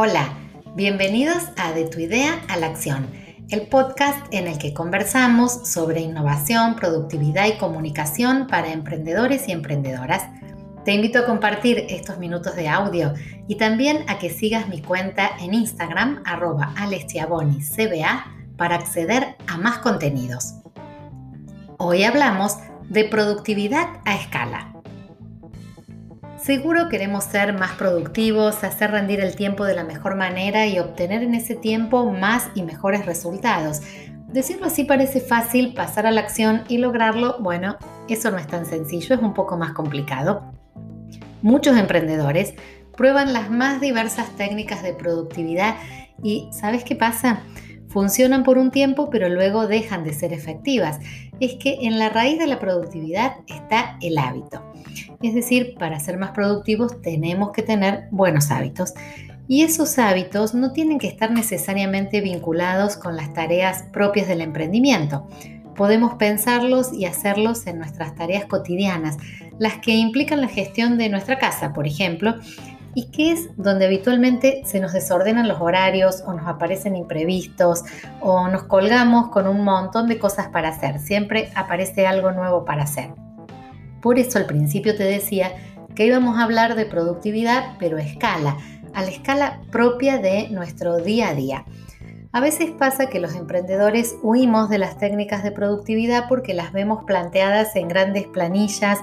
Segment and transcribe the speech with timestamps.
[0.00, 0.32] Hola,
[0.76, 3.08] bienvenidos a De tu idea a la acción,
[3.50, 10.22] el podcast en el que conversamos sobre innovación, productividad y comunicación para emprendedores y emprendedoras.
[10.84, 13.12] Te invito a compartir estos minutos de audio
[13.48, 18.26] y también a que sigas mi cuenta en Instagram arroba cba
[18.56, 20.60] para acceder a más contenidos.
[21.76, 22.56] Hoy hablamos
[22.88, 24.77] de productividad a escala.
[26.48, 31.22] Seguro queremos ser más productivos, hacer rendir el tiempo de la mejor manera y obtener
[31.22, 33.82] en ese tiempo más y mejores resultados.
[34.28, 37.76] Decirlo así parece fácil, pasar a la acción y lograrlo, bueno,
[38.08, 40.54] eso no es tan sencillo, es un poco más complicado.
[41.42, 42.54] Muchos emprendedores
[42.96, 45.76] prueban las más diversas técnicas de productividad
[46.22, 47.42] y ¿sabes qué pasa?
[47.88, 50.98] Funcionan por un tiempo pero luego dejan de ser efectivas.
[51.40, 54.62] Es que en la raíz de la productividad está el hábito.
[55.22, 58.94] Es decir, para ser más productivos tenemos que tener buenos hábitos.
[59.48, 65.26] Y esos hábitos no tienen que estar necesariamente vinculados con las tareas propias del emprendimiento.
[65.74, 69.16] Podemos pensarlos y hacerlos en nuestras tareas cotidianas,
[69.58, 72.34] las que implican la gestión de nuestra casa, por ejemplo,
[72.98, 77.84] y que es donde habitualmente se nos desordenan los horarios o nos aparecen imprevistos
[78.20, 80.98] o nos colgamos con un montón de cosas para hacer.
[80.98, 83.10] Siempre aparece algo nuevo para hacer.
[84.02, 85.52] Por eso al principio te decía
[85.94, 88.56] que íbamos a hablar de productividad, pero a escala,
[88.94, 91.66] a la escala propia de nuestro día a día.
[92.32, 97.04] A veces pasa que los emprendedores huimos de las técnicas de productividad porque las vemos
[97.04, 98.98] planteadas en grandes planillas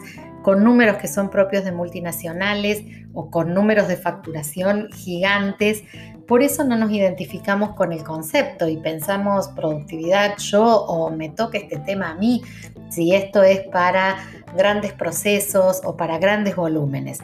[0.46, 2.84] con números que son propios de multinacionales
[3.16, 5.84] o con números de facturación gigantes.
[6.28, 11.58] Por eso no nos identificamos con el concepto y pensamos productividad yo o me toca
[11.58, 12.44] este tema a mí,
[12.90, 14.18] si esto es para
[14.56, 17.22] grandes procesos o para grandes volúmenes.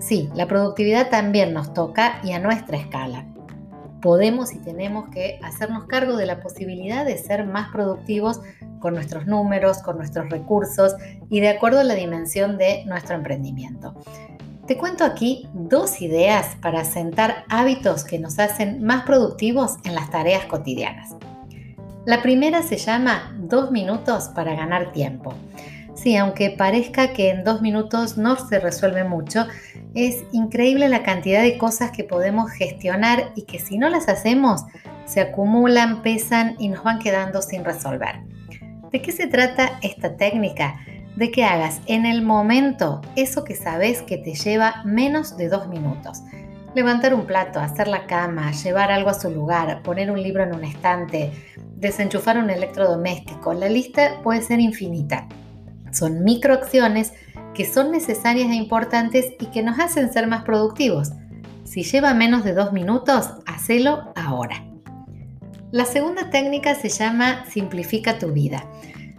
[0.00, 3.26] Sí, la productividad también nos toca y a nuestra escala.
[4.06, 8.40] Podemos y tenemos que hacernos cargo de la posibilidad de ser más productivos
[8.78, 10.94] con nuestros números, con nuestros recursos
[11.28, 13.96] y de acuerdo a la dimensión de nuestro emprendimiento.
[14.68, 20.08] Te cuento aquí dos ideas para asentar hábitos que nos hacen más productivos en las
[20.08, 21.16] tareas cotidianas.
[22.04, 25.34] La primera se llama dos minutos para ganar tiempo.
[25.96, 29.46] Sí, aunque parezca que en dos minutos no se resuelve mucho,
[29.94, 34.64] es increíble la cantidad de cosas que podemos gestionar y que si no las hacemos,
[35.06, 38.16] se acumulan, pesan y nos van quedando sin resolver.
[38.92, 40.78] ¿De qué se trata esta técnica?
[41.16, 45.66] De que hagas en el momento eso que sabes que te lleva menos de dos
[45.66, 46.20] minutos.
[46.74, 50.54] Levantar un plato, hacer la cama, llevar algo a su lugar, poner un libro en
[50.54, 51.32] un estante,
[51.74, 53.54] desenchufar un electrodoméstico.
[53.54, 55.26] La lista puede ser infinita.
[55.96, 57.12] Son microacciones
[57.54, 61.12] que son necesarias e importantes y que nos hacen ser más productivos.
[61.64, 64.62] Si lleva menos de dos minutos, hacelo ahora.
[65.72, 68.64] La segunda técnica se llama Simplifica tu vida.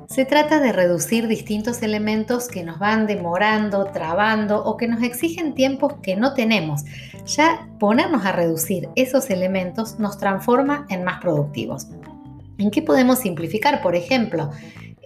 [0.07, 5.53] Se trata de reducir distintos elementos que nos van demorando, trabando o que nos exigen
[5.53, 6.83] tiempos que no tenemos.
[7.25, 11.87] Ya ponernos a reducir esos elementos nos transforma en más productivos.
[12.57, 13.81] ¿En qué podemos simplificar?
[13.81, 14.51] Por ejemplo,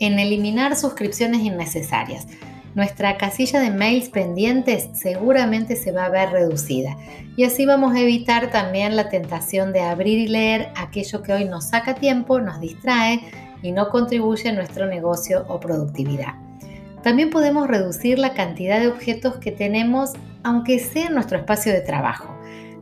[0.02, 2.28] en eliminar suscripciones innecesarias.
[2.74, 6.98] Nuestra casilla de mails pendientes seguramente se va a ver reducida
[7.36, 11.46] y así vamos a evitar también la tentación de abrir y leer aquello que hoy
[11.46, 13.22] nos saca tiempo, nos distrae
[13.62, 16.34] y no contribuye a nuestro negocio o productividad.
[17.04, 20.12] También podemos reducir la cantidad de objetos que tenemos
[20.44, 22.31] aunque sea en nuestro espacio de trabajo.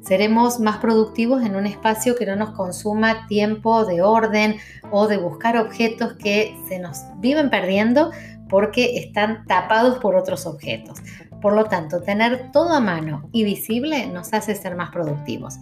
[0.02, 4.58] Seremos más productivos en un espacio que no nos consuma tiempo de orden
[4.92, 8.12] o de buscar objetos que se nos viven perdiendo
[8.50, 11.00] porque están tapados por otros objetos.
[11.42, 15.60] Por lo tanto, tener todo a mano y visible nos hace ser más productivos.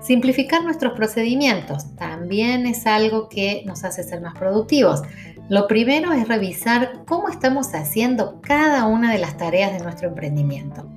[0.00, 5.02] Simplificar nuestros procedimientos también es algo que nos hace ser más productivos.
[5.48, 10.88] Lo primero es revisar cómo estamos haciendo cada una de las tareas de nuestro emprendimiento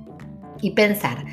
[0.60, 1.24] y pensar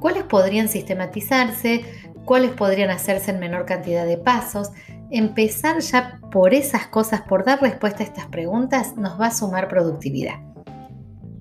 [0.00, 1.84] cuáles podrían sistematizarse,
[2.24, 4.72] cuáles podrían hacerse en menor cantidad de pasos.
[5.10, 9.68] Empezar ya por esas cosas, por dar respuesta a estas preguntas, nos va a sumar
[9.68, 10.40] productividad.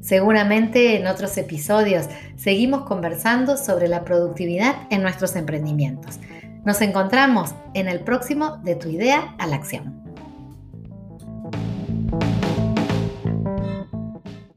[0.02, 2.06] Seguramente en otros episodios
[2.36, 6.20] seguimos conversando sobre la productividad en nuestros emprendimientos.
[6.64, 10.05] Nos encontramos en el próximo de tu idea a la acción.